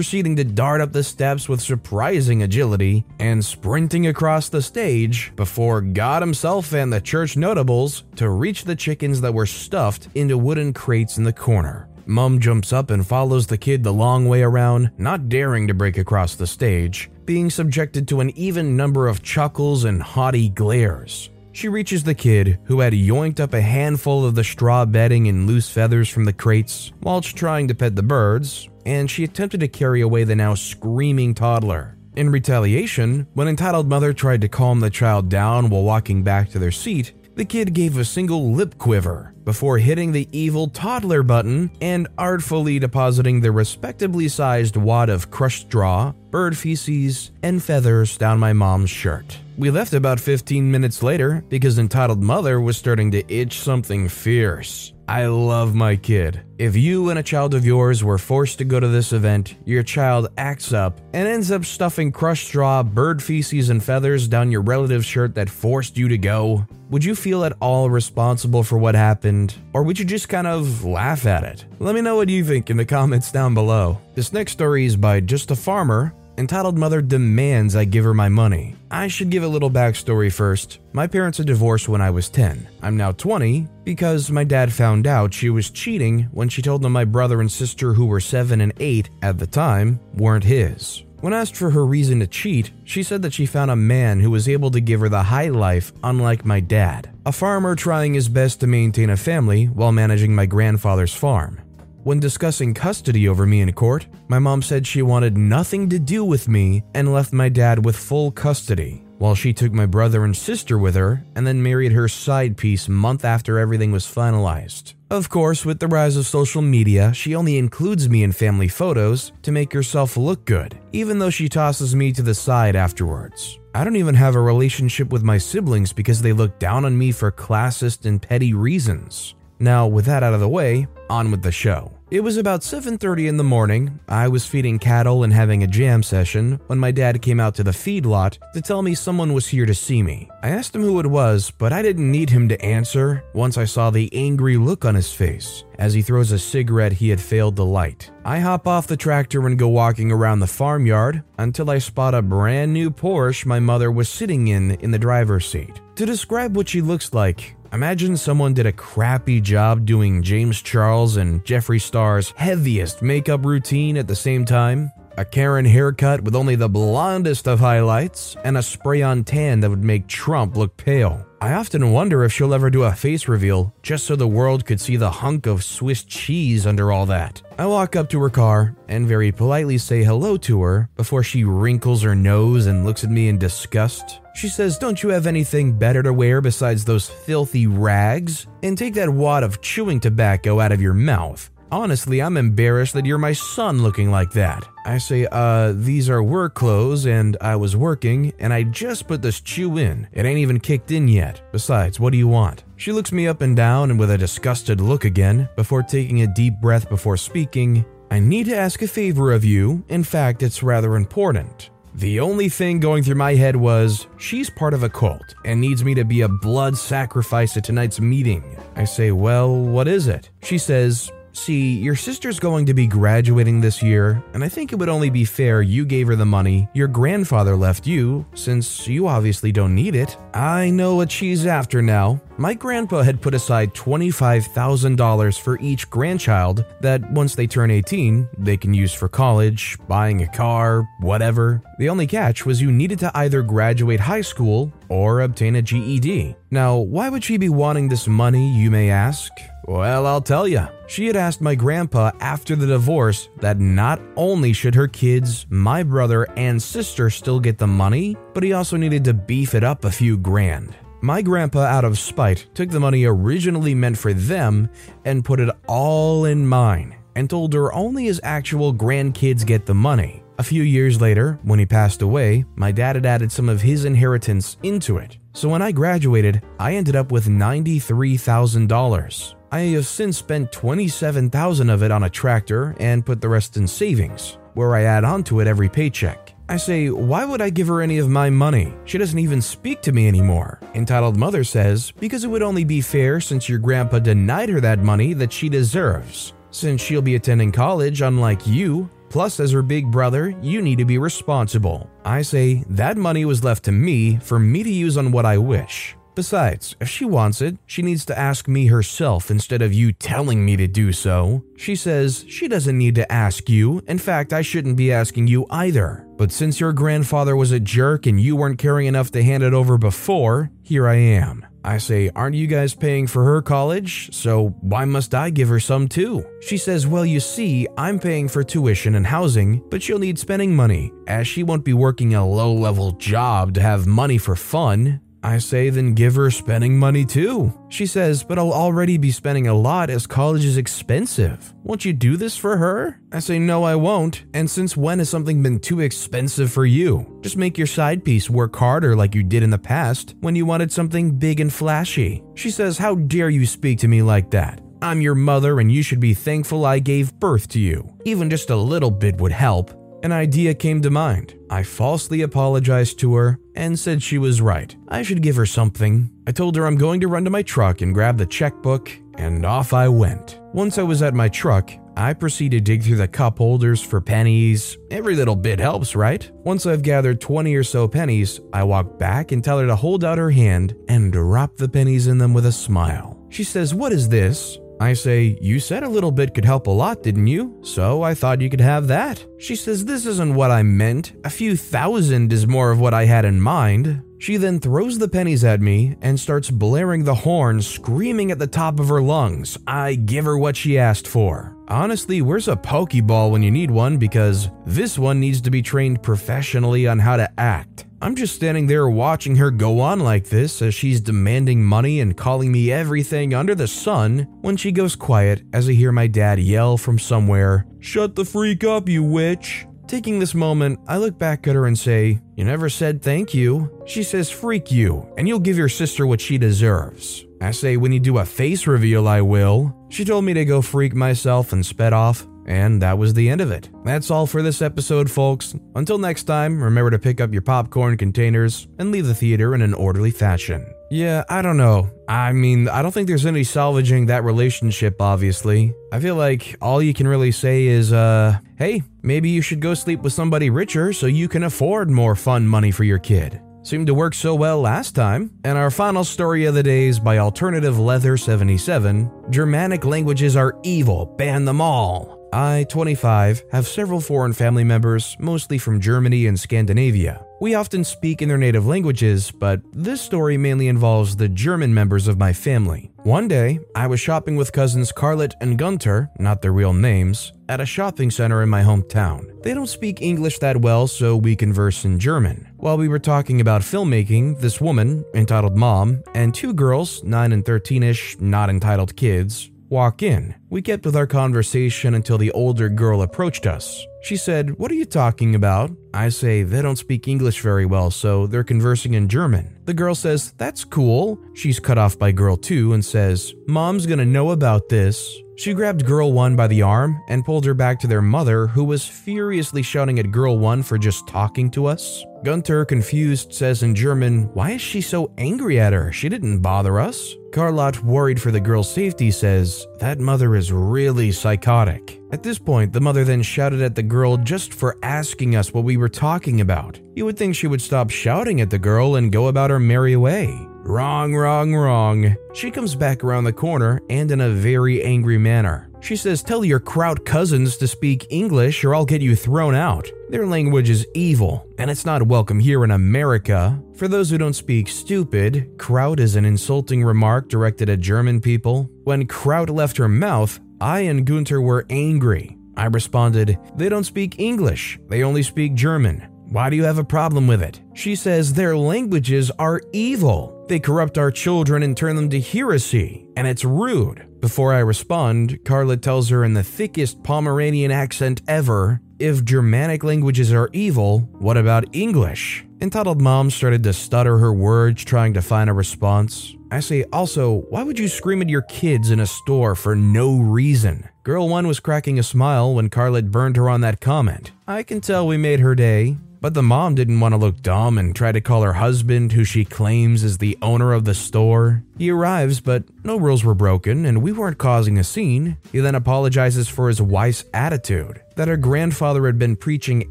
Proceeding 0.00 0.34
to 0.34 0.44
dart 0.44 0.80
up 0.80 0.94
the 0.94 1.04
steps 1.04 1.46
with 1.46 1.60
surprising 1.60 2.42
agility 2.42 3.04
and 3.18 3.44
sprinting 3.44 4.06
across 4.06 4.48
the 4.48 4.62
stage 4.62 5.30
before 5.36 5.82
God 5.82 6.22
himself 6.22 6.72
and 6.72 6.90
the 6.90 7.02
church 7.02 7.36
notables 7.36 8.04
to 8.16 8.30
reach 8.30 8.64
the 8.64 8.74
chickens 8.74 9.20
that 9.20 9.34
were 9.34 9.44
stuffed 9.44 10.08
into 10.14 10.38
wooden 10.38 10.72
crates 10.72 11.18
in 11.18 11.24
the 11.24 11.34
corner. 11.34 11.86
Mum 12.06 12.40
jumps 12.40 12.72
up 12.72 12.88
and 12.88 13.06
follows 13.06 13.46
the 13.46 13.58
kid 13.58 13.84
the 13.84 13.92
long 13.92 14.26
way 14.26 14.40
around, 14.40 14.90
not 14.96 15.28
daring 15.28 15.68
to 15.68 15.74
break 15.74 15.98
across 15.98 16.34
the 16.34 16.46
stage, 16.46 17.10
being 17.26 17.50
subjected 17.50 18.08
to 18.08 18.20
an 18.20 18.30
even 18.38 18.78
number 18.78 19.06
of 19.06 19.22
chuckles 19.22 19.84
and 19.84 20.02
haughty 20.02 20.48
glares. 20.48 21.28
She 21.52 21.68
reaches 21.68 22.04
the 22.04 22.14
kid, 22.14 22.58
who 22.64 22.80
had 22.80 22.94
yoinked 22.94 23.38
up 23.38 23.52
a 23.52 23.60
handful 23.60 24.24
of 24.24 24.34
the 24.34 24.44
straw 24.44 24.86
bedding 24.86 25.28
and 25.28 25.46
loose 25.46 25.68
feathers 25.68 26.08
from 26.08 26.24
the 26.24 26.32
crates 26.32 26.90
whilst 27.02 27.36
trying 27.36 27.68
to 27.68 27.74
pet 27.74 27.96
the 27.96 28.02
birds, 28.02 28.69
and 28.86 29.10
she 29.10 29.24
attempted 29.24 29.60
to 29.60 29.68
carry 29.68 30.00
away 30.00 30.24
the 30.24 30.36
now 30.36 30.54
screaming 30.54 31.34
toddler. 31.34 31.96
In 32.16 32.30
retaliation, 32.30 33.26
when 33.34 33.48
Entitled 33.48 33.88
Mother 33.88 34.12
tried 34.12 34.40
to 34.40 34.48
calm 34.48 34.80
the 34.80 34.90
child 34.90 35.28
down 35.28 35.70
while 35.70 35.82
walking 35.82 36.22
back 36.22 36.50
to 36.50 36.58
their 36.58 36.72
seat, 36.72 37.12
the 37.36 37.44
kid 37.44 37.72
gave 37.72 37.96
a 37.96 38.04
single 38.04 38.52
lip 38.52 38.76
quiver 38.76 39.34
before 39.44 39.78
hitting 39.78 40.12
the 40.12 40.28
evil 40.32 40.68
toddler 40.68 41.22
button 41.22 41.70
and 41.80 42.06
artfully 42.18 42.78
depositing 42.78 43.40
the 43.40 43.50
respectably 43.50 44.28
sized 44.28 44.76
wad 44.76 45.08
of 45.08 45.30
crushed 45.30 45.68
straw, 45.68 46.12
bird 46.30 46.56
feces, 46.56 47.30
and 47.42 47.62
feathers 47.62 48.18
down 48.18 48.38
my 48.38 48.52
mom's 48.52 48.90
shirt. 48.90 49.38
We 49.60 49.70
left 49.70 49.92
about 49.92 50.18
15 50.18 50.70
minutes 50.70 51.02
later 51.02 51.44
because 51.50 51.78
Entitled 51.78 52.22
Mother 52.22 52.62
was 52.62 52.78
starting 52.78 53.10
to 53.10 53.30
itch 53.30 53.58
something 53.60 54.08
fierce. 54.08 54.94
I 55.06 55.26
love 55.26 55.74
my 55.74 55.96
kid. 55.96 56.40
If 56.56 56.76
you 56.76 57.10
and 57.10 57.18
a 57.18 57.22
child 57.22 57.52
of 57.52 57.66
yours 57.66 58.02
were 58.02 58.16
forced 58.16 58.56
to 58.58 58.64
go 58.64 58.80
to 58.80 58.88
this 58.88 59.12
event, 59.12 59.56
your 59.66 59.82
child 59.82 60.28
acts 60.38 60.72
up 60.72 60.98
and 61.12 61.28
ends 61.28 61.50
up 61.50 61.66
stuffing 61.66 62.10
crushed 62.10 62.46
straw, 62.46 62.82
bird 62.82 63.22
feces, 63.22 63.68
and 63.68 63.84
feathers 63.84 64.28
down 64.28 64.50
your 64.50 64.62
relative's 64.62 65.04
shirt 65.04 65.34
that 65.34 65.50
forced 65.50 65.98
you 65.98 66.08
to 66.08 66.16
go, 66.16 66.66
would 66.88 67.04
you 67.04 67.14
feel 67.14 67.44
at 67.44 67.52
all 67.60 67.90
responsible 67.90 68.62
for 68.62 68.78
what 68.78 68.94
happened? 68.94 69.54
Or 69.74 69.82
would 69.82 69.98
you 69.98 70.06
just 70.06 70.30
kind 70.30 70.46
of 70.46 70.86
laugh 70.86 71.26
at 71.26 71.44
it? 71.44 71.66
Let 71.80 71.94
me 71.94 72.00
know 72.00 72.16
what 72.16 72.30
you 72.30 72.42
think 72.46 72.70
in 72.70 72.78
the 72.78 72.86
comments 72.86 73.30
down 73.30 73.52
below. 73.52 74.00
This 74.14 74.32
next 74.32 74.52
story 74.52 74.86
is 74.86 74.96
by 74.96 75.20
Just 75.20 75.50
a 75.50 75.56
Farmer 75.56 76.14
Entitled 76.40 76.78
Mother 76.78 77.02
demands 77.02 77.76
I 77.76 77.84
give 77.84 78.02
her 78.02 78.14
my 78.14 78.30
money. 78.30 78.74
I 78.90 79.08
should 79.08 79.28
give 79.28 79.42
a 79.42 79.46
little 79.46 79.70
backstory 79.70 80.32
first. 80.32 80.78
My 80.94 81.06
parents 81.06 81.38
are 81.38 81.44
divorced 81.44 81.86
when 81.86 82.00
I 82.00 82.08
was 82.08 82.30
10. 82.30 82.66
I'm 82.80 82.96
now 82.96 83.12
20 83.12 83.68
because 83.84 84.30
my 84.30 84.42
dad 84.44 84.72
found 84.72 85.06
out 85.06 85.34
she 85.34 85.50
was 85.50 85.68
cheating 85.68 86.30
when 86.32 86.48
she 86.48 86.62
told 86.62 86.80
them 86.80 86.92
my 86.92 87.04
brother 87.04 87.42
and 87.42 87.52
sister, 87.52 87.92
who 87.92 88.06
were 88.06 88.20
7 88.20 88.62
and 88.62 88.72
8 88.80 89.10
at 89.20 89.38
the 89.38 89.46
time, 89.46 90.00
weren't 90.14 90.44
his. 90.44 91.02
When 91.20 91.34
asked 91.34 91.56
for 91.56 91.68
her 91.72 91.84
reason 91.84 92.20
to 92.20 92.26
cheat, 92.26 92.70
she 92.84 93.02
said 93.02 93.20
that 93.20 93.34
she 93.34 93.44
found 93.44 93.70
a 93.70 93.76
man 93.76 94.20
who 94.20 94.30
was 94.30 94.48
able 94.48 94.70
to 94.70 94.80
give 94.80 95.00
her 95.00 95.10
the 95.10 95.24
high 95.24 95.48
life, 95.48 95.92
unlike 96.02 96.46
my 96.46 96.60
dad, 96.60 97.10
a 97.26 97.32
farmer 97.32 97.74
trying 97.74 98.14
his 98.14 98.30
best 98.30 98.60
to 98.60 98.66
maintain 98.66 99.10
a 99.10 99.16
family 99.18 99.66
while 99.66 99.92
managing 99.92 100.34
my 100.34 100.46
grandfather's 100.46 101.14
farm. 101.14 101.60
When 102.02 102.18
discussing 102.18 102.72
custody 102.72 103.28
over 103.28 103.44
me 103.44 103.60
in 103.60 103.70
court, 103.74 104.06
my 104.26 104.38
mom 104.38 104.62
said 104.62 104.86
she 104.86 105.02
wanted 105.02 105.36
nothing 105.36 105.86
to 105.90 105.98
do 105.98 106.24
with 106.24 106.48
me 106.48 106.82
and 106.94 107.12
left 107.12 107.34
my 107.34 107.50
dad 107.50 107.84
with 107.84 107.94
full 107.94 108.30
custody, 108.30 109.04
while 109.18 109.34
she 109.34 109.52
took 109.52 109.70
my 109.70 109.84
brother 109.84 110.24
and 110.24 110.34
sister 110.34 110.78
with 110.78 110.94
her 110.94 111.22
and 111.36 111.46
then 111.46 111.62
married 111.62 111.92
her 111.92 112.08
side 112.08 112.56
piece 112.56 112.88
month 112.88 113.26
after 113.26 113.58
everything 113.58 113.92
was 113.92 114.06
finalized. 114.06 114.94
Of 115.10 115.28
course, 115.28 115.66
with 115.66 115.78
the 115.78 115.88
rise 115.88 116.16
of 116.16 116.26
social 116.26 116.62
media, 116.62 117.12
she 117.12 117.34
only 117.34 117.58
includes 117.58 118.08
me 118.08 118.22
in 118.22 118.32
family 118.32 118.68
photos 118.68 119.32
to 119.42 119.52
make 119.52 119.70
herself 119.70 120.16
look 120.16 120.46
good, 120.46 120.78
even 120.92 121.18
though 121.18 121.28
she 121.28 121.50
tosses 121.50 121.94
me 121.94 122.12
to 122.12 122.22
the 122.22 122.34
side 122.34 122.76
afterwards. 122.76 123.58
I 123.74 123.84
don't 123.84 123.96
even 123.96 124.14
have 124.14 124.36
a 124.36 124.40
relationship 124.40 125.10
with 125.10 125.22
my 125.22 125.36
siblings 125.36 125.92
because 125.92 126.22
they 126.22 126.32
look 126.32 126.58
down 126.58 126.86
on 126.86 126.96
me 126.96 127.12
for 127.12 127.30
classist 127.30 128.06
and 128.06 128.22
petty 128.22 128.54
reasons. 128.54 129.34
Now, 129.62 129.86
with 129.86 130.06
that 130.06 130.22
out 130.22 130.32
of 130.32 130.40
the 130.40 130.48
way, 130.48 130.88
on 131.10 131.30
with 131.30 131.42
the 131.42 131.52
show. 131.52 131.92
It 132.10 132.24
was 132.24 132.38
about 132.38 132.62
7:30 132.62 133.28
in 133.28 133.36
the 133.36 133.44
morning. 133.44 134.00
I 134.08 134.26
was 134.26 134.46
feeding 134.46 134.80
cattle 134.80 135.22
and 135.22 135.32
having 135.32 135.62
a 135.62 135.68
jam 135.68 136.02
session 136.02 136.58
when 136.66 136.78
my 136.78 136.90
dad 136.90 137.22
came 137.22 137.38
out 137.38 137.54
to 137.56 137.62
the 137.62 137.70
feedlot 137.70 138.38
to 138.54 138.60
tell 138.60 138.82
me 138.82 138.94
someone 138.94 139.32
was 139.32 139.46
here 139.46 139.66
to 139.66 139.74
see 139.74 140.02
me. 140.02 140.28
I 140.42 140.48
asked 140.48 140.74
him 140.74 140.82
who 140.82 140.98
it 140.98 141.06
was, 141.06 141.52
but 141.56 141.72
I 141.72 141.82
didn't 141.82 142.10
need 142.10 142.30
him 142.30 142.48
to 142.48 142.64
answer 142.64 143.22
once 143.32 143.58
I 143.58 143.64
saw 143.64 143.90
the 143.90 144.12
angry 144.12 144.56
look 144.56 144.84
on 144.84 144.96
his 144.96 145.12
face 145.12 145.62
as 145.78 145.94
he 145.94 146.02
throws 146.02 146.32
a 146.32 146.38
cigarette 146.38 146.94
he 146.94 147.10
had 147.10 147.20
failed 147.20 147.54
to 147.56 147.64
light. 147.64 148.10
I 148.24 148.40
hop 148.40 148.66
off 148.66 148.88
the 148.88 148.96
tractor 148.96 149.46
and 149.46 149.58
go 149.58 149.68
walking 149.68 150.10
around 150.10 150.40
the 150.40 150.46
farmyard 150.46 151.22
until 151.38 151.70
I 151.70 151.78
spot 151.78 152.14
a 152.14 152.22
brand 152.22 152.72
new 152.72 152.90
Porsche 152.90 153.46
my 153.46 153.60
mother 153.60 153.92
was 153.92 154.08
sitting 154.08 154.48
in 154.48 154.72
in 154.80 154.90
the 154.90 154.98
driver's 154.98 155.46
seat. 155.46 155.80
To 155.96 156.06
describe 156.06 156.56
what 156.56 156.68
she 156.68 156.80
looks 156.80 157.12
like, 157.12 157.54
Imagine 157.72 158.16
someone 158.16 158.52
did 158.52 158.66
a 158.66 158.72
crappy 158.72 159.40
job 159.40 159.86
doing 159.86 160.24
James 160.24 160.60
Charles 160.60 161.16
and 161.16 161.44
Jeffree 161.44 161.80
Star's 161.80 162.32
heaviest 162.32 163.00
makeup 163.00 163.44
routine 163.44 163.96
at 163.96 164.08
the 164.08 164.16
same 164.16 164.44
time. 164.44 164.90
A 165.16 165.24
Karen 165.24 165.64
haircut 165.64 166.22
with 166.22 166.34
only 166.34 166.56
the 166.56 166.68
blondest 166.68 167.46
of 167.46 167.60
highlights, 167.60 168.36
and 168.42 168.58
a 168.58 168.62
spray 168.62 169.02
on 169.02 169.22
tan 169.22 169.60
that 169.60 169.70
would 169.70 169.84
make 169.84 170.08
Trump 170.08 170.56
look 170.56 170.76
pale. 170.76 171.24
I 171.42 171.54
often 171.54 171.90
wonder 171.90 172.22
if 172.22 172.34
she'll 172.34 172.52
ever 172.52 172.68
do 172.68 172.82
a 172.82 172.92
face 172.92 173.26
reveal 173.26 173.72
just 173.82 174.04
so 174.04 174.14
the 174.14 174.28
world 174.28 174.66
could 174.66 174.78
see 174.78 174.96
the 174.96 175.10
hunk 175.10 175.46
of 175.46 175.64
Swiss 175.64 176.02
cheese 176.04 176.66
under 176.66 176.92
all 176.92 177.06
that. 177.06 177.40
I 177.58 177.64
walk 177.64 177.96
up 177.96 178.10
to 178.10 178.20
her 178.20 178.28
car 178.28 178.76
and 178.88 179.08
very 179.08 179.32
politely 179.32 179.78
say 179.78 180.04
hello 180.04 180.36
to 180.36 180.62
her 180.62 180.90
before 180.96 181.22
she 181.22 181.44
wrinkles 181.44 182.02
her 182.02 182.14
nose 182.14 182.66
and 182.66 182.84
looks 182.84 183.04
at 183.04 183.10
me 183.10 183.28
in 183.28 183.38
disgust. 183.38 184.20
She 184.34 184.48
says, 184.48 184.76
Don't 184.76 185.02
you 185.02 185.08
have 185.08 185.26
anything 185.26 185.78
better 185.78 186.02
to 186.02 186.12
wear 186.12 186.42
besides 186.42 186.84
those 186.84 187.08
filthy 187.08 187.66
rags? 187.66 188.46
And 188.62 188.76
take 188.76 188.92
that 188.94 189.08
wad 189.08 189.42
of 189.42 189.62
chewing 189.62 189.98
tobacco 190.00 190.60
out 190.60 190.72
of 190.72 190.82
your 190.82 190.94
mouth. 190.94 191.50
Honestly, 191.72 192.20
I'm 192.20 192.36
embarrassed 192.36 192.94
that 192.94 193.06
you're 193.06 193.16
my 193.16 193.32
son 193.32 193.80
looking 193.80 194.10
like 194.10 194.32
that. 194.32 194.68
I 194.84 194.98
say, 194.98 195.28
uh, 195.30 195.72
these 195.76 196.10
are 196.10 196.20
work 196.20 196.54
clothes 196.54 197.06
and 197.06 197.36
I 197.40 197.54
was 197.54 197.76
working 197.76 198.32
and 198.40 198.52
I 198.52 198.64
just 198.64 199.06
put 199.06 199.22
this 199.22 199.40
chew 199.40 199.78
in. 199.78 200.08
It 200.12 200.24
ain't 200.24 200.38
even 200.38 200.58
kicked 200.58 200.90
in 200.90 201.06
yet. 201.06 201.40
Besides, 201.52 202.00
what 202.00 202.10
do 202.10 202.18
you 202.18 202.26
want? 202.26 202.64
She 202.74 202.90
looks 202.90 203.12
me 203.12 203.28
up 203.28 203.40
and 203.40 203.54
down 203.54 203.90
and 203.90 204.00
with 204.00 204.10
a 204.10 204.18
disgusted 204.18 204.80
look 204.80 205.04
again 205.04 205.48
before 205.54 205.84
taking 205.84 206.22
a 206.22 206.26
deep 206.26 206.54
breath 206.60 206.88
before 206.88 207.16
speaking. 207.16 207.84
I 208.10 208.18
need 208.18 208.46
to 208.46 208.56
ask 208.56 208.82
a 208.82 208.88
favor 208.88 209.30
of 209.30 209.44
you. 209.44 209.84
In 209.88 210.02
fact, 210.02 210.42
it's 210.42 210.64
rather 210.64 210.96
important. 210.96 211.70
The 211.94 212.18
only 212.18 212.48
thing 212.48 212.80
going 212.80 213.04
through 213.04 213.16
my 213.16 213.34
head 213.34 213.54
was, 213.54 214.08
she's 214.16 214.50
part 214.50 214.74
of 214.74 214.82
a 214.82 214.88
cult 214.88 215.34
and 215.44 215.60
needs 215.60 215.84
me 215.84 215.94
to 215.94 216.04
be 216.04 216.22
a 216.22 216.28
blood 216.28 216.76
sacrifice 216.76 217.56
at 217.56 217.64
tonight's 217.64 218.00
meeting. 218.00 218.56
I 218.74 218.84
say, 218.84 219.12
well, 219.12 219.54
what 219.54 219.86
is 219.86 220.08
it? 220.08 220.30
She 220.42 220.58
says, 220.58 221.12
See, 221.32 221.78
your 221.78 221.96
sister's 221.96 222.40
going 222.40 222.66
to 222.66 222.74
be 222.74 222.86
graduating 222.86 223.60
this 223.60 223.82
year, 223.82 224.22
and 224.34 224.42
I 224.42 224.48
think 224.48 224.72
it 224.72 224.76
would 224.76 224.88
only 224.88 225.10
be 225.10 225.24
fair 225.24 225.62
you 225.62 225.84
gave 225.84 226.08
her 226.08 226.16
the 226.16 226.26
money 226.26 226.68
your 226.74 226.88
grandfather 226.88 227.56
left 227.56 227.86
you, 227.86 228.24
since 228.34 228.86
you 228.86 229.06
obviously 229.06 229.52
don't 229.52 229.74
need 229.74 229.94
it. 229.94 230.16
I 230.34 230.70
know 230.70 230.96
what 230.96 231.10
she's 231.10 231.46
after 231.46 231.82
now. 231.82 232.20
My 232.36 232.54
grandpa 232.54 233.02
had 233.02 233.20
put 233.20 233.34
aside 233.34 233.74
$25,000 233.74 235.38
for 235.38 235.58
each 235.60 235.90
grandchild 235.90 236.64
that 236.80 237.10
once 237.10 237.34
they 237.34 237.46
turn 237.46 237.70
18, 237.70 238.28
they 238.38 238.56
can 238.56 238.72
use 238.72 238.94
for 238.94 239.08
college, 239.08 239.76
buying 239.88 240.22
a 240.22 240.28
car, 240.28 240.88
whatever. 241.00 241.62
The 241.78 241.90
only 241.90 242.06
catch 242.06 242.46
was 242.46 242.62
you 242.62 242.72
needed 242.72 242.98
to 243.00 243.12
either 243.14 243.42
graduate 243.42 244.00
high 244.00 244.22
school 244.22 244.72
or 244.88 245.20
obtain 245.20 245.56
a 245.56 245.62
GED. 245.62 246.34
Now, 246.50 246.78
why 246.78 247.10
would 247.10 247.22
she 247.22 247.36
be 247.36 247.50
wanting 247.50 247.88
this 247.88 248.08
money, 248.08 248.56
you 248.56 248.70
may 248.70 248.90
ask? 248.90 249.30
Well, 249.66 250.06
I'll 250.06 250.20
tell 250.20 250.48
you. 250.48 250.66
She 250.86 251.06
had 251.06 251.16
asked 251.16 251.40
my 251.40 251.54
grandpa 251.54 252.10
after 252.20 252.56
the 252.56 252.66
divorce 252.66 253.28
that 253.38 253.60
not 253.60 254.00
only 254.16 254.52
should 254.52 254.74
her 254.74 254.88
kids, 254.88 255.46
my 255.48 255.82
brother, 255.82 256.24
and 256.36 256.60
sister 256.60 257.10
still 257.10 257.38
get 257.38 257.58
the 257.58 257.66
money, 257.66 258.16
but 258.34 258.42
he 258.42 258.52
also 258.52 258.76
needed 258.76 259.04
to 259.04 259.14
beef 259.14 259.54
it 259.54 259.62
up 259.62 259.84
a 259.84 259.90
few 259.90 260.16
grand. 260.16 260.74
My 261.02 261.22
grandpa, 261.22 261.60
out 261.60 261.84
of 261.84 261.98
spite, 261.98 262.46
took 262.54 262.70
the 262.70 262.80
money 262.80 263.04
originally 263.04 263.74
meant 263.74 263.96
for 263.96 264.12
them 264.12 264.68
and 265.04 265.24
put 265.24 265.40
it 265.40 265.54
all 265.66 266.26
in 266.26 266.46
mine, 266.46 266.96
and 267.14 267.30
told 267.30 267.54
her 267.54 267.72
only 267.72 268.04
his 268.04 268.20
actual 268.24 268.74
grandkids 268.74 269.46
get 269.46 269.66
the 269.66 269.74
money. 269.74 270.22
A 270.38 270.42
few 270.42 270.62
years 270.62 271.00
later, 271.00 271.38
when 271.42 271.58
he 271.58 271.66
passed 271.66 272.02
away, 272.02 272.44
my 272.56 272.72
dad 272.72 272.96
had 272.96 273.06
added 273.06 273.30
some 273.30 273.48
of 273.48 273.60
his 273.60 273.84
inheritance 273.84 274.56
into 274.62 274.96
it. 274.96 275.18
So 275.32 275.48
when 275.48 275.62
I 275.62 275.70
graduated, 275.70 276.42
I 276.58 276.74
ended 276.74 276.96
up 276.96 277.12
with 277.12 277.28
$93,000. 277.28 279.34
I 279.52 279.60
have 279.74 279.86
since 279.86 280.16
spent 280.16 280.52
27,000 280.52 281.70
of 281.70 281.82
it 281.82 281.90
on 281.90 282.04
a 282.04 282.10
tractor 282.10 282.76
and 282.78 283.04
put 283.04 283.20
the 283.20 283.28
rest 283.28 283.56
in 283.56 283.66
savings, 283.66 284.38
where 284.54 284.76
I 284.76 284.84
add 284.84 285.02
on 285.02 285.24
to 285.24 285.40
it 285.40 285.48
every 285.48 285.68
paycheck. 285.68 286.34
I 286.48 286.56
say, 286.56 286.88
why 286.90 287.24
would 287.24 287.42
I 287.42 287.50
give 287.50 287.66
her 287.66 287.80
any 287.80 287.98
of 287.98 288.08
my 288.08 288.30
money? 288.30 288.72
She 288.84 288.96
doesn't 288.96 289.18
even 289.18 289.42
speak 289.42 289.82
to 289.82 289.92
me 289.92 290.06
anymore. 290.06 290.60
Entitled 290.74 291.16
Mother 291.16 291.42
says, 291.42 291.90
because 291.90 292.22
it 292.22 292.28
would 292.28 292.42
only 292.42 292.62
be 292.62 292.80
fair 292.80 293.20
since 293.20 293.48
your 293.48 293.58
grandpa 293.58 293.98
denied 293.98 294.50
her 294.50 294.60
that 294.60 294.84
money 294.84 295.14
that 295.14 295.32
she 295.32 295.48
deserves. 295.48 296.32
Since 296.52 296.80
she'll 296.80 297.02
be 297.02 297.16
attending 297.16 297.50
college, 297.50 298.02
unlike 298.02 298.46
you, 298.46 298.88
plus 299.08 299.40
as 299.40 299.50
her 299.50 299.62
big 299.62 299.90
brother, 299.90 300.32
you 300.40 300.62
need 300.62 300.78
to 300.78 300.84
be 300.84 300.98
responsible. 300.98 301.90
I 302.04 302.22
say, 302.22 302.64
that 302.68 302.96
money 302.96 303.24
was 303.24 303.42
left 303.42 303.64
to 303.64 303.72
me 303.72 304.18
for 304.18 304.38
me 304.38 304.62
to 304.62 304.70
use 304.70 304.96
on 304.96 305.10
what 305.10 305.26
I 305.26 305.38
wish. 305.38 305.96
Besides, 306.20 306.76
if 306.82 306.88
she 306.90 307.06
wants 307.06 307.40
it, 307.40 307.56
she 307.64 307.80
needs 307.80 308.04
to 308.04 308.18
ask 308.18 308.46
me 308.46 308.66
herself 308.66 309.30
instead 309.30 309.62
of 309.62 309.72
you 309.72 309.90
telling 309.90 310.44
me 310.44 310.54
to 310.54 310.66
do 310.66 310.92
so. 310.92 311.42
She 311.56 311.74
says 311.74 312.26
she 312.28 312.46
doesn't 312.46 312.76
need 312.76 312.94
to 312.96 313.10
ask 313.10 313.48
you. 313.48 313.82
In 313.88 313.96
fact, 313.96 314.34
I 314.34 314.42
shouldn't 314.42 314.76
be 314.76 314.92
asking 314.92 315.28
you 315.28 315.46
either. 315.48 316.06
But 316.18 316.30
since 316.30 316.60
your 316.60 316.74
grandfather 316.74 317.34
was 317.36 317.52
a 317.52 317.58
jerk 317.58 318.04
and 318.04 318.20
you 318.20 318.36
weren't 318.36 318.58
caring 318.58 318.86
enough 318.86 319.10
to 319.12 319.22
hand 319.22 319.42
it 319.42 319.54
over 319.54 319.78
before, 319.78 320.50
here 320.62 320.86
I 320.86 320.96
am. 320.96 321.46
I 321.64 321.78
say, 321.78 322.10
Aren't 322.14 322.36
you 322.36 322.46
guys 322.46 322.74
paying 322.74 323.06
for 323.06 323.24
her 323.24 323.40
college? 323.40 324.14
So 324.14 324.50
why 324.60 324.84
must 324.84 325.14
I 325.14 325.30
give 325.30 325.48
her 325.48 325.58
some 325.58 325.88
too? 325.88 326.26
She 326.42 326.58
says, 326.58 326.86
Well, 326.86 327.06
you 327.06 327.20
see, 327.20 327.66
I'm 327.78 327.98
paying 327.98 328.28
for 328.28 328.44
tuition 328.44 328.94
and 328.94 329.06
housing, 329.06 329.62
but 329.70 329.82
she'll 329.82 329.98
need 329.98 330.18
spending 330.18 330.54
money, 330.54 330.92
as 331.06 331.26
she 331.26 331.42
won't 331.42 331.64
be 331.64 331.72
working 331.72 332.14
a 332.14 332.26
low 332.28 332.52
level 332.52 332.92
job 332.92 333.54
to 333.54 333.62
have 333.62 333.86
money 333.86 334.18
for 334.18 334.36
fun. 334.36 335.00
I 335.22 335.38
say, 335.38 335.70
then 335.70 335.94
give 335.94 336.14
her 336.14 336.30
spending 336.30 336.78
money 336.78 337.04
too. 337.04 337.52
She 337.68 337.86
says, 337.86 338.22
but 338.22 338.38
I'll 338.38 338.52
already 338.52 338.96
be 338.96 339.10
spending 339.10 339.48
a 339.48 339.54
lot 339.54 339.90
as 339.90 340.06
college 340.06 340.44
is 340.44 340.56
expensive. 340.56 341.54
Won't 341.62 341.84
you 341.84 341.92
do 341.92 342.16
this 342.16 342.36
for 342.36 342.56
her? 342.56 343.00
I 343.12 343.18
say, 343.18 343.38
no, 343.38 343.64
I 343.64 343.74
won't. 343.74 344.24
And 344.32 344.50
since 344.50 344.76
when 344.76 344.98
has 344.98 345.10
something 345.10 345.42
been 345.42 345.58
too 345.58 345.80
expensive 345.80 346.50
for 346.50 346.64
you? 346.64 347.18
Just 347.22 347.36
make 347.36 347.58
your 347.58 347.66
side 347.66 348.04
piece 348.04 348.30
work 348.30 348.56
harder 348.56 348.96
like 348.96 349.14
you 349.14 349.22
did 349.22 349.42
in 349.42 349.50
the 349.50 349.58
past 349.58 350.14
when 350.20 350.34
you 350.34 350.46
wanted 350.46 350.72
something 350.72 351.18
big 351.18 351.40
and 351.40 351.52
flashy. 351.52 352.22
She 352.34 352.50
says, 352.50 352.78
how 352.78 352.94
dare 352.94 353.30
you 353.30 353.46
speak 353.46 353.78
to 353.80 353.88
me 353.88 354.02
like 354.02 354.30
that? 354.30 354.60
I'm 354.82 355.02
your 355.02 355.14
mother 355.14 355.60
and 355.60 355.70
you 355.70 355.82
should 355.82 356.00
be 356.00 356.14
thankful 356.14 356.64
I 356.64 356.78
gave 356.78 357.18
birth 357.20 357.48
to 357.48 357.60
you. 357.60 357.86
Even 358.06 358.30
just 358.30 358.48
a 358.48 358.56
little 358.56 358.90
bit 358.90 359.20
would 359.20 359.32
help. 359.32 359.70
An 360.02 360.12
idea 360.12 360.54
came 360.54 360.80
to 360.80 360.90
mind. 360.90 361.34
I 361.50 361.62
falsely 361.62 362.22
apologized 362.22 362.98
to 363.00 363.14
her 363.16 363.38
and 363.54 363.78
said 363.78 364.02
she 364.02 364.16
was 364.16 364.40
right. 364.40 364.74
I 364.88 365.02
should 365.02 365.20
give 365.20 365.36
her 365.36 365.44
something. 365.44 366.10
I 366.26 366.32
told 366.32 366.56
her 366.56 366.66
I'm 366.66 366.78
going 366.78 367.00
to 367.00 367.08
run 367.08 367.24
to 367.24 367.30
my 367.30 367.42
truck 367.42 367.82
and 367.82 367.92
grab 367.92 368.16
the 368.16 368.24
checkbook, 368.24 368.90
and 369.18 369.44
off 369.44 369.74
I 369.74 369.88
went. 369.88 370.40
Once 370.54 370.78
I 370.78 370.84
was 370.84 371.02
at 371.02 371.12
my 371.12 371.28
truck, 371.28 371.70
I 371.98 372.14
proceed 372.14 372.52
to 372.52 372.60
dig 372.60 372.82
through 372.82 372.96
the 372.96 373.08
cup 373.08 373.36
holders 373.36 373.82
for 373.82 374.00
pennies. 374.00 374.78
Every 374.90 375.14
little 375.14 375.36
bit 375.36 375.58
helps, 375.58 375.94
right? 375.94 376.30
Once 376.44 376.64
I've 376.64 376.82
gathered 376.82 377.20
20 377.20 377.54
or 377.54 377.64
so 377.64 377.86
pennies, 377.86 378.40
I 378.54 378.62
walk 378.62 378.98
back 378.98 379.32
and 379.32 379.44
tell 379.44 379.58
her 379.58 379.66
to 379.66 379.76
hold 379.76 380.02
out 380.02 380.16
her 380.16 380.30
hand 380.30 380.74
and 380.88 381.12
drop 381.12 381.56
the 381.56 381.68
pennies 381.68 382.06
in 382.06 382.16
them 382.16 382.32
with 382.32 382.46
a 382.46 382.52
smile. 382.52 383.22
She 383.28 383.44
says, 383.44 383.74
What 383.74 383.92
is 383.92 384.08
this? 384.08 384.58
I 384.80 384.94
say, 384.94 385.36
You 385.40 385.60
said 385.60 385.82
a 385.82 385.88
little 385.88 386.10
bit 386.10 386.34
could 386.34 386.46
help 386.46 386.66
a 386.66 386.70
lot, 386.70 387.02
didn't 387.02 387.26
you? 387.26 387.58
So 387.62 388.02
I 388.02 388.14
thought 388.14 388.40
you 388.40 388.48
could 388.48 388.62
have 388.62 388.88
that. 388.88 389.24
She 389.36 389.54
says, 389.54 389.84
This 389.84 390.06
isn't 390.06 390.34
what 390.34 390.50
I 390.50 390.62
meant. 390.62 391.12
A 391.24 391.30
few 391.30 391.54
thousand 391.54 392.32
is 392.32 392.46
more 392.46 392.70
of 392.70 392.80
what 392.80 392.94
I 392.94 393.04
had 393.04 393.26
in 393.26 393.40
mind. 393.40 394.02
She 394.20 394.36
then 394.36 394.60
throws 394.60 394.98
the 394.98 395.08
pennies 395.08 395.44
at 395.44 395.62
me 395.62 395.96
and 396.02 396.20
starts 396.20 396.50
blaring 396.50 397.04
the 397.04 397.14
horn, 397.14 397.62
screaming 397.62 398.30
at 398.30 398.38
the 398.38 398.46
top 398.46 398.78
of 398.78 398.88
her 398.88 399.00
lungs. 399.00 399.56
I 399.66 399.94
give 399.94 400.26
her 400.26 400.36
what 400.36 400.56
she 400.56 400.78
asked 400.78 401.08
for. 401.08 401.56
Honestly, 401.68 402.20
where's 402.20 402.46
a 402.46 402.54
Pokeball 402.54 403.30
when 403.30 403.42
you 403.42 403.50
need 403.50 403.70
one? 403.70 403.96
Because 403.96 404.50
this 404.66 404.98
one 404.98 405.20
needs 405.20 405.40
to 405.40 405.50
be 405.50 405.62
trained 405.62 406.02
professionally 406.02 406.86
on 406.86 406.98
how 406.98 407.16
to 407.16 407.32
act. 407.40 407.86
I'm 408.02 408.14
just 408.14 408.34
standing 408.34 408.66
there 408.66 408.90
watching 408.90 409.36
her 409.36 409.50
go 409.50 409.80
on 409.80 410.00
like 410.00 410.26
this 410.28 410.60
as 410.60 410.74
she's 410.74 411.00
demanding 411.00 411.64
money 411.64 412.00
and 412.00 412.14
calling 412.14 412.52
me 412.52 412.70
everything 412.70 413.32
under 413.32 413.54
the 413.54 413.68
sun 413.68 414.26
when 414.42 414.58
she 414.58 414.70
goes 414.70 414.96
quiet 414.96 415.44
as 415.54 415.66
I 415.66 415.72
hear 415.72 415.92
my 415.92 416.06
dad 416.06 416.38
yell 416.38 416.76
from 416.76 416.98
somewhere, 416.98 417.66
Shut 417.78 418.16
the 418.16 418.26
freak 418.26 418.64
up, 418.64 418.86
you 418.86 419.02
witch! 419.02 419.66
Taking 419.90 420.20
this 420.20 420.36
moment, 420.36 420.78
I 420.86 420.98
look 420.98 421.18
back 421.18 421.48
at 421.48 421.56
her 421.56 421.66
and 421.66 421.76
say, 421.76 422.20
You 422.36 422.44
never 422.44 422.68
said 422.68 423.02
thank 423.02 423.34
you. 423.34 423.82
She 423.86 424.04
says, 424.04 424.30
Freak 424.30 424.70
you, 424.70 425.12
and 425.18 425.26
you'll 425.26 425.40
give 425.40 425.58
your 425.58 425.68
sister 425.68 426.06
what 426.06 426.20
she 426.20 426.38
deserves. 426.38 427.24
I 427.40 427.50
say, 427.50 427.76
When 427.76 427.90
you 427.90 427.98
do 427.98 428.18
a 428.18 428.24
face 428.24 428.68
reveal, 428.68 429.08
I 429.08 429.20
will. 429.20 429.76
She 429.88 430.04
told 430.04 430.24
me 430.24 430.32
to 430.34 430.44
go 430.44 430.62
freak 430.62 430.94
myself 430.94 431.52
and 431.52 431.66
sped 431.66 431.92
off. 431.92 432.24
And 432.50 432.82
that 432.82 432.98
was 432.98 433.14
the 433.14 433.30
end 433.30 433.40
of 433.40 433.52
it. 433.52 433.70
That's 433.84 434.10
all 434.10 434.26
for 434.26 434.42
this 434.42 434.60
episode, 434.60 435.08
folks. 435.08 435.54
Until 435.76 435.98
next 435.98 436.24
time, 436.24 436.60
remember 436.60 436.90
to 436.90 436.98
pick 436.98 437.20
up 437.20 437.32
your 437.32 437.42
popcorn 437.42 437.96
containers 437.96 438.66
and 438.80 438.90
leave 438.90 439.06
the 439.06 439.14
theater 439.14 439.54
in 439.54 439.62
an 439.62 439.72
orderly 439.72 440.10
fashion. 440.10 440.66
Yeah, 440.90 441.22
I 441.28 441.42
don't 441.42 441.56
know. 441.56 441.88
I 442.08 442.32
mean, 442.32 442.68
I 442.68 442.82
don't 442.82 442.90
think 442.90 443.06
there's 443.06 443.24
any 443.24 443.44
salvaging 443.44 444.06
that 444.06 444.24
relationship, 444.24 445.00
obviously. 445.00 445.72
I 445.92 446.00
feel 446.00 446.16
like 446.16 446.56
all 446.60 446.82
you 446.82 446.92
can 446.92 447.06
really 447.06 447.30
say 447.30 447.68
is, 447.68 447.92
uh, 447.92 448.36
hey, 448.56 448.82
maybe 449.00 449.30
you 449.30 449.42
should 449.42 449.60
go 449.60 449.74
sleep 449.74 450.00
with 450.00 450.12
somebody 450.12 450.50
richer 450.50 450.92
so 450.92 451.06
you 451.06 451.28
can 451.28 451.44
afford 451.44 451.88
more 451.88 452.16
fun 452.16 452.48
money 452.48 452.72
for 452.72 452.82
your 452.82 452.98
kid. 452.98 453.40
Seemed 453.62 453.86
to 453.86 453.94
work 453.94 454.12
so 454.12 454.34
well 454.34 454.60
last 454.60 454.96
time. 454.96 455.30
And 455.44 455.56
our 455.56 455.70
final 455.70 456.02
story 456.02 456.46
of 456.46 456.54
the 456.54 456.64
day 456.64 456.86
is 456.86 456.98
by 456.98 457.18
Alternative 457.18 457.78
Leather 457.78 458.16
77 458.16 459.08
Germanic 459.30 459.84
languages 459.84 460.34
are 460.34 460.58
evil, 460.64 461.06
ban 461.06 461.44
them 461.44 461.60
all. 461.60 462.19
I, 462.32 462.66
25, 462.68 463.44
have 463.50 463.66
several 463.66 464.00
foreign 464.00 464.32
family 464.32 464.64
members, 464.64 465.16
mostly 465.18 465.58
from 465.58 465.80
Germany 465.80 466.26
and 466.26 466.38
Scandinavia. 466.38 467.24
We 467.40 467.54
often 467.54 467.84
speak 467.84 468.20
in 468.22 468.28
their 468.28 468.38
native 468.38 468.66
languages, 468.66 469.30
but 469.30 469.62
this 469.72 470.00
story 470.00 470.36
mainly 470.36 470.68
involves 470.68 471.16
the 471.16 471.28
German 471.28 471.72
members 471.72 472.06
of 472.06 472.18
my 472.18 472.32
family. 472.32 472.92
One 473.02 473.28
day, 473.28 473.60
I 473.74 473.86
was 473.86 473.98
shopping 473.98 474.36
with 474.36 474.52
cousins 474.52 474.92
Carlet 474.92 475.34
and 475.40 475.58
Gunter, 475.58 476.10
not 476.18 476.42
their 476.42 476.52
real 476.52 476.74
names, 476.74 477.32
at 477.48 477.60
a 477.60 477.66
shopping 477.66 478.10
center 478.10 478.42
in 478.42 478.48
my 478.48 478.62
hometown. 478.62 479.42
They 479.42 479.54
don't 479.54 479.66
speak 479.66 480.02
English 480.02 480.38
that 480.40 480.60
well, 480.60 480.86
so 480.86 481.16
we 481.16 481.34
converse 481.34 481.84
in 481.84 481.98
German. 481.98 482.46
While 482.58 482.76
we 482.76 482.88
were 482.88 482.98
talking 482.98 483.40
about 483.40 483.62
filmmaking, 483.62 484.38
this 484.40 484.60
woman, 484.60 485.04
entitled 485.14 485.56
Mom, 485.56 486.02
and 486.14 486.34
two 486.34 486.52
girls, 486.52 487.02
9 487.02 487.32
and 487.32 487.44
13 487.44 487.82
ish, 487.82 488.20
not 488.20 488.50
entitled 488.50 488.94
kids, 488.96 489.50
walk 489.70 490.02
in. 490.02 490.34
We 490.50 490.60
kept 490.60 490.84
with 490.84 490.96
our 490.96 491.06
conversation 491.06 491.94
until 491.94 492.18
the 492.18 492.32
older 492.32 492.68
girl 492.68 493.02
approached 493.02 493.46
us. 493.46 493.86
She 494.02 494.16
said, 494.16 494.58
What 494.58 494.70
are 494.70 494.74
you 494.74 494.84
talking 494.84 495.34
about? 495.34 495.70
I 495.94 496.08
say, 496.08 496.42
They 496.42 496.60
don't 496.60 496.76
speak 496.76 497.08
English 497.08 497.40
very 497.40 497.66
well, 497.66 497.90
so 497.90 498.26
they're 498.26 498.44
conversing 498.44 498.94
in 498.94 499.08
German. 499.08 499.56
The 499.64 499.74
girl 499.74 499.94
says, 499.94 500.32
That's 500.36 500.64
cool. 500.64 501.18
She's 501.34 501.60
cut 501.60 501.78
off 501.78 501.98
by 501.98 502.12
girl 502.12 502.36
2 502.36 502.72
and 502.72 502.84
says, 502.84 503.32
Mom's 503.46 503.86
gonna 503.86 504.04
know 504.04 504.30
about 504.30 504.68
this. 504.68 505.16
She 505.40 505.54
grabbed 505.54 505.86
Girl 505.86 506.12
1 506.12 506.36
by 506.36 506.48
the 506.48 506.60
arm 506.60 507.02
and 507.08 507.24
pulled 507.24 507.46
her 507.46 507.54
back 507.54 507.80
to 507.80 507.86
their 507.86 508.02
mother, 508.02 508.46
who 508.46 508.62
was 508.62 508.84
furiously 508.84 509.62
shouting 509.62 509.98
at 509.98 510.10
Girl 510.10 510.38
1 510.38 510.62
for 510.62 510.76
just 510.76 511.08
talking 511.08 511.50
to 511.52 511.64
us. 511.64 512.04
Gunter, 512.22 512.66
confused, 512.66 513.32
says 513.32 513.62
in 513.62 513.74
German, 513.74 514.24
Why 514.34 514.50
is 514.50 514.60
she 514.60 514.82
so 514.82 515.10
angry 515.16 515.58
at 515.58 515.72
her? 515.72 515.92
She 515.92 516.10
didn't 516.10 516.42
bother 516.42 516.78
us. 516.78 517.14
Carlot, 517.32 517.82
worried 517.82 518.20
for 518.20 518.30
the 518.30 518.38
girl's 518.38 518.70
safety, 518.70 519.10
says, 519.10 519.66
That 519.78 519.98
mother 519.98 520.36
is 520.36 520.52
really 520.52 521.10
psychotic. 521.10 521.98
At 522.12 522.22
this 522.22 522.38
point, 522.38 522.74
the 522.74 522.82
mother 522.82 523.04
then 523.04 523.22
shouted 523.22 523.62
at 523.62 523.74
the 523.74 523.82
girl 523.82 524.18
just 524.18 524.52
for 524.52 524.76
asking 524.82 525.36
us 525.36 525.54
what 525.54 525.64
we 525.64 525.78
were 525.78 525.88
talking 525.88 526.42
about. 526.42 526.78
You 526.94 527.06
would 527.06 527.16
think 527.16 527.34
she 527.34 527.46
would 527.46 527.62
stop 527.62 527.88
shouting 527.88 528.42
at 528.42 528.50
the 528.50 528.58
girl 528.58 528.96
and 528.96 529.10
go 529.10 529.28
about 529.28 529.48
her 529.48 529.58
merry 529.58 529.96
way. 529.96 530.49
Wrong, 530.62 531.14
wrong, 531.14 531.54
wrong. 531.54 532.16
She 532.34 532.50
comes 532.50 532.74
back 532.74 533.02
around 533.02 533.24
the 533.24 533.32
corner 533.32 533.80
and 533.88 534.10
in 534.10 534.20
a 534.20 534.28
very 534.28 534.82
angry 534.84 535.18
manner. 535.18 535.70
She 535.80 535.96
says, 535.96 536.22
Tell 536.22 536.44
your 536.44 536.60
Kraut 536.60 537.06
cousins 537.06 537.56
to 537.56 537.66
speak 537.66 538.06
English 538.10 538.62
or 538.62 538.74
I'll 538.74 538.84
get 538.84 539.00
you 539.00 539.16
thrown 539.16 539.54
out. 539.54 539.90
Their 540.10 540.26
language 540.26 540.68
is 540.68 540.86
evil, 540.94 541.46
and 541.58 541.70
it's 541.70 541.86
not 541.86 542.02
welcome 542.02 542.38
here 542.38 542.62
in 542.62 542.70
America. 542.70 543.60
For 543.74 543.88
those 543.88 544.10
who 544.10 544.18
don't 544.18 544.34
speak 544.34 544.68
stupid, 544.68 545.50
Kraut 545.56 545.98
is 545.98 546.14
an 546.14 546.26
insulting 546.26 546.84
remark 546.84 547.28
directed 547.28 547.70
at 547.70 547.80
German 547.80 548.20
people. 548.20 548.70
When 548.84 549.06
Kraut 549.06 549.48
left 549.48 549.78
her 549.78 549.88
mouth, 549.88 550.38
I 550.60 550.80
and 550.80 551.06
Gunter 551.06 551.40
were 551.40 551.66
angry. 551.70 552.36
I 552.56 552.66
responded, 552.66 553.38
They 553.56 553.70
don't 553.70 553.84
speak 553.84 554.18
English, 554.18 554.78
they 554.88 555.02
only 555.02 555.22
speak 555.22 555.54
German. 555.54 556.06
Why 556.28 556.48
do 556.48 556.54
you 556.54 556.64
have 556.64 556.78
a 556.78 556.84
problem 556.84 557.26
with 557.26 557.42
it? 557.42 557.60
She 557.74 557.96
says 557.96 558.32
their 558.32 558.56
languages 558.56 559.32
are 559.38 559.62
evil. 559.72 560.39
They 560.50 560.58
corrupt 560.58 560.98
our 560.98 561.12
children 561.12 561.62
and 561.62 561.76
turn 561.76 561.94
them 561.94 562.10
to 562.10 562.20
heresy, 562.20 563.06
and 563.16 563.28
it's 563.28 563.44
rude. 563.44 564.04
Before 564.20 564.52
I 564.52 564.58
respond, 564.58 565.38
Carla 565.44 565.76
tells 565.76 566.08
her 566.08 566.24
in 566.24 566.34
the 566.34 566.42
thickest 566.42 567.04
Pomeranian 567.04 567.70
accent 567.70 568.20
ever 568.26 568.80
if 568.98 569.24
Germanic 569.24 569.84
languages 569.84 570.32
are 570.32 570.50
evil, 570.52 571.08
what 571.20 571.36
about 571.36 571.72
English? 571.72 572.44
Entitled 572.60 573.00
mom 573.00 573.30
started 573.30 573.62
to 573.62 573.72
stutter 573.72 574.18
her 574.18 574.32
words 574.32 574.84
trying 574.84 575.14
to 575.14 575.22
find 575.22 575.48
a 575.48 575.52
response. 575.54 576.34
I 576.50 576.58
say, 576.58 576.84
also, 576.92 577.42
why 577.48 577.62
would 577.62 577.78
you 577.78 577.86
scream 577.86 578.20
at 578.20 578.28
your 578.28 578.42
kids 578.42 578.90
in 578.90 578.98
a 578.98 579.06
store 579.06 579.54
for 579.54 579.76
no 579.76 580.18
reason? 580.18 580.88
Girl 581.04 581.28
1 581.28 581.46
was 581.46 581.60
cracking 581.60 582.00
a 582.00 582.02
smile 582.02 582.52
when 582.54 582.70
Carlet 582.70 583.12
burned 583.12 583.36
her 583.36 583.48
on 583.48 583.60
that 583.60 583.80
comment. 583.80 584.32
I 584.48 584.64
can 584.64 584.80
tell 584.80 585.06
we 585.06 585.16
made 585.16 585.38
her 585.38 585.54
day. 585.54 585.96
But 586.22 586.34
the 586.34 586.42
mom 586.42 586.74
didn't 586.74 587.00
want 587.00 587.12
to 587.12 587.18
look 587.18 587.40
dumb 587.40 587.78
and 587.78 587.96
try 587.96 588.12
to 588.12 588.20
call 588.20 588.42
her 588.42 588.52
husband, 588.52 589.12
who 589.12 589.24
she 589.24 589.46
claims 589.46 590.04
is 590.04 590.18
the 590.18 590.36
owner 590.42 590.74
of 590.74 590.84
the 590.84 590.94
store. 590.94 591.62
He 591.78 591.90
arrives, 591.90 592.40
but 592.40 592.64
no 592.84 592.98
rules 592.98 593.24
were 593.24 593.34
broken 593.34 593.86
and 593.86 594.02
we 594.02 594.12
weren't 594.12 594.36
causing 594.36 594.76
a 594.76 594.84
scene. 594.84 595.38
He 595.50 595.60
then 595.60 595.74
apologizes 595.74 596.46
for 596.46 596.68
his 596.68 596.82
wife's 596.82 597.24
attitude, 597.32 598.02
that 598.16 598.28
her 598.28 598.36
grandfather 598.36 599.06
had 599.06 599.18
been 599.18 599.34
preaching 599.34 599.90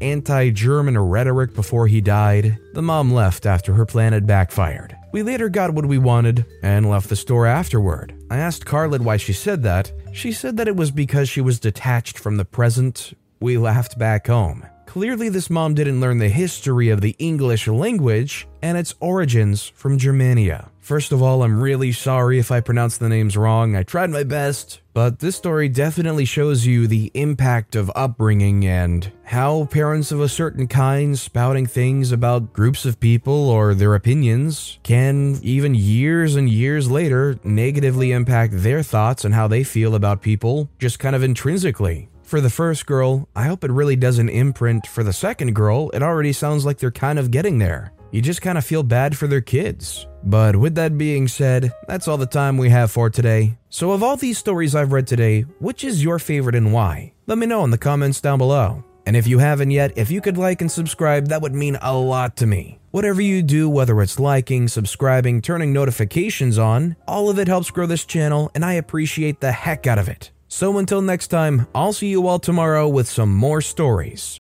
anti 0.00 0.50
German 0.50 0.96
rhetoric 0.96 1.52
before 1.52 1.88
he 1.88 2.00
died. 2.00 2.58
The 2.74 2.82
mom 2.82 3.12
left 3.12 3.44
after 3.44 3.74
her 3.74 3.84
plan 3.84 4.12
had 4.12 4.26
backfired. 4.26 4.96
We 5.12 5.24
later 5.24 5.48
got 5.48 5.74
what 5.74 5.86
we 5.86 5.98
wanted 5.98 6.46
and 6.62 6.88
left 6.88 7.08
the 7.08 7.16
store 7.16 7.46
afterward. 7.46 8.14
I 8.30 8.36
asked 8.36 8.64
Carlin 8.64 9.02
why 9.02 9.16
she 9.16 9.32
said 9.32 9.64
that. 9.64 9.90
She 10.12 10.30
said 10.30 10.56
that 10.58 10.68
it 10.68 10.76
was 10.76 10.92
because 10.92 11.28
she 11.28 11.40
was 11.40 11.58
detached 11.58 12.20
from 12.20 12.36
the 12.36 12.44
present. 12.44 13.14
We 13.40 13.58
laughed 13.58 13.98
back 13.98 14.28
home. 14.28 14.64
Clearly, 14.90 15.28
this 15.28 15.48
mom 15.48 15.74
didn't 15.74 16.00
learn 16.00 16.18
the 16.18 16.28
history 16.28 16.88
of 16.88 17.00
the 17.00 17.14
English 17.20 17.68
language 17.68 18.48
and 18.60 18.76
its 18.76 18.92
origins 18.98 19.68
from 19.68 19.98
Germania. 19.98 20.68
First 20.80 21.12
of 21.12 21.22
all, 21.22 21.44
I'm 21.44 21.60
really 21.60 21.92
sorry 21.92 22.40
if 22.40 22.50
I 22.50 22.58
pronounced 22.58 22.98
the 22.98 23.08
names 23.08 23.36
wrong. 23.36 23.76
I 23.76 23.84
tried 23.84 24.10
my 24.10 24.24
best. 24.24 24.80
But 24.92 25.20
this 25.20 25.36
story 25.36 25.68
definitely 25.68 26.24
shows 26.24 26.66
you 26.66 26.88
the 26.88 27.12
impact 27.14 27.76
of 27.76 27.92
upbringing 27.94 28.66
and 28.66 29.12
how 29.22 29.66
parents 29.66 30.10
of 30.10 30.20
a 30.20 30.28
certain 30.28 30.66
kind 30.66 31.16
spouting 31.16 31.66
things 31.66 32.10
about 32.10 32.52
groups 32.52 32.84
of 32.84 32.98
people 32.98 33.48
or 33.48 33.74
their 33.74 33.94
opinions 33.94 34.80
can, 34.82 35.38
even 35.44 35.72
years 35.76 36.34
and 36.34 36.50
years 36.50 36.90
later, 36.90 37.38
negatively 37.44 38.10
impact 38.10 38.54
their 38.56 38.82
thoughts 38.82 39.24
and 39.24 39.34
how 39.34 39.46
they 39.46 39.62
feel 39.62 39.94
about 39.94 40.20
people 40.20 40.68
just 40.80 40.98
kind 40.98 41.14
of 41.14 41.22
intrinsically. 41.22 42.08
For 42.30 42.40
the 42.40 42.48
first 42.48 42.86
girl, 42.86 43.28
I 43.34 43.46
hope 43.46 43.64
it 43.64 43.72
really 43.72 43.96
doesn't 43.96 44.28
imprint. 44.28 44.86
For 44.86 45.02
the 45.02 45.12
second 45.12 45.52
girl, 45.52 45.90
it 45.90 46.00
already 46.00 46.32
sounds 46.32 46.64
like 46.64 46.78
they're 46.78 46.92
kind 46.92 47.18
of 47.18 47.32
getting 47.32 47.58
there. 47.58 47.92
You 48.12 48.22
just 48.22 48.40
kind 48.40 48.56
of 48.56 48.64
feel 48.64 48.84
bad 48.84 49.18
for 49.18 49.26
their 49.26 49.40
kids. 49.40 50.06
But 50.22 50.54
with 50.54 50.76
that 50.76 50.96
being 50.96 51.26
said, 51.26 51.72
that's 51.88 52.06
all 52.06 52.18
the 52.18 52.26
time 52.26 52.56
we 52.56 52.68
have 52.68 52.92
for 52.92 53.10
today. 53.10 53.58
So, 53.68 53.90
of 53.90 54.04
all 54.04 54.16
these 54.16 54.38
stories 54.38 54.76
I've 54.76 54.92
read 54.92 55.08
today, 55.08 55.40
which 55.58 55.82
is 55.82 56.04
your 56.04 56.20
favorite 56.20 56.54
and 56.54 56.72
why? 56.72 57.14
Let 57.26 57.36
me 57.36 57.48
know 57.48 57.64
in 57.64 57.72
the 57.72 57.78
comments 57.78 58.20
down 58.20 58.38
below. 58.38 58.84
And 59.06 59.16
if 59.16 59.26
you 59.26 59.38
haven't 59.38 59.72
yet, 59.72 59.98
if 59.98 60.08
you 60.08 60.20
could 60.20 60.38
like 60.38 60.60
and 60.60 60.70
subscribe, 60.70 61.26
that 61.30 61.42
would 61.42 61.52
mean 61.52 61.78
a 61.82 61.98
lot 61.98 62.36
to 62.36 62.46
me. 62.46 62.78
Whatever 62.92 63.22
you 63.22 63.42
do, 63.42 63.68
whether 63.68 64.00
it's 64.00 64.20
liking, 64.20 64.68
subscribing, 64.68 65.42
turning 65.42 65.72
notifications 65.72 66.58
on, 66.58 66.94
all 67.08 67.28
of 67.28 67.40
it 67.40 67.48
helps 67.48 67.72
grow 67.72 67.86
this 67.86 68.04
channel, 68.04 68.52
and 68.54 68.64
I 68.64 68.74
appreciate 68.74 69.40
the 69.40 69.50
heck 69.50 69.88
out 69.88 69.98
of 69.98 70.08
it. 70.08 70.30
So 70.50 70.78
until 70.78 71.00
next 71.00 71.28
time, 71.28 71.66
I'll 71.74 71.92
see 71.92 72.08
you 72.08 72.26
all 72.26 72.40
tomorrow 72.40 72.88
with 72.88 73.08
some 73.08 73.32
more 73.32 73.60
stories. 73.60 74.36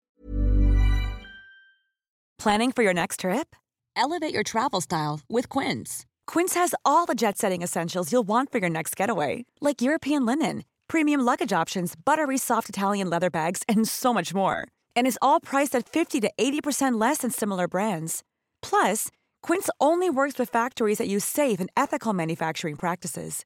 Planning 2.39 2.71
for 2.71 2.83
your 2.83 2.93
next 2.93 3.19
trip? 3.19 3.55
Elevate 3.95 4.33
your 4.33 4.43
travel 4.43 4.81
style 4.81 5.19
with 5.29 5.49
Quince. 5.49 6.05
Quince 6.25 6.55
has 6.55 6.73
all 6.83 7.05
the 7.05 7.13
jet 7.13 7.37
setting 7.37 7.61
essentials 7.61 8.11
you'll 8.11 8.27
want 8.27 8.51
for 8.51 8.57
your 8.57 8.69
next 8.69 8.95
getaway, 8.95 9.45
like 9.61 9.81
European 9.81 10.25
linen, 10.25 10.63
premium 10.87 11.21
luggage 11.21 11.53
options, 11.53 11.93
buttery 11.95 12.37
soft 12.37 12.69
Italian 12.69 13.09
leather 13.09 13.29
bags, 13.29 13.61
and 13.67 13.87
so 13.87 14.11
much 14.13 14.33
more. 14.33 14.67
And 14.95 15.05
is 15.05 15.19
all 15.21 15.39
priced 15.39 15.75
at 15.75 15.87
50 15.87 16.21
to 16.21 16.31
80% 16.39 16.99
less 16.99 17.19
than 17.19 17.29
similar 17.29 17.67
brands. 17.67 18.23
Plus, 18.63 19.11
Quince 19.43 19.69
only 19.79 20.09
works 20.09 20.39
with 20.39 20.49
factories 20.49 20.97
that 20.97 21.07
use 21.07 21.25
safe 21.25 21.59
and 21.59 21.69
ethical 21.77 22.13
manufacturing 22.13 22.77
practices. 22.77 23.45